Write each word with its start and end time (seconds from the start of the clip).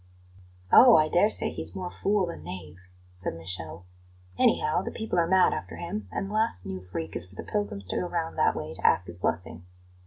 "Oh, 0.71 0.95
I 0.95 1.09
dare 1.09 1.29
say 1.29 1.51
he's 1.51 1.75
more 1.75 1.91
fool 1.91 2.25
than 2.25 2.43
knave!" 2.43 2.79
said 3.13 3.35
Michele. 3.35 3.85
"Anyhow, 4.35 4.81
the 4.81 4.89
people 4.89 5.19
are 5.19 5.27
mad 5.27 5.53
after 5.53 5.75
him, 5.75 6.07
and 6.11 6.27
the 6.27 6.33
last 6.33 6.65
new 6.65 6.81
freak 6.81 7.15
is 7.15 7.25
for 7.27 7.35
the 7.35 7.43
pilgrims 7.43 7.85
to 7.89 7.97
go 7.97 8.07
round 8.09 8.35
that 8.35 8.55
way 8.55 8.73
to 8.73 8.83
ask 8.87 9.05
his 9.05 9.19
blessing. 9.19 9.63